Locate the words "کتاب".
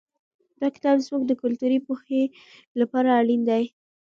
0.75-0.97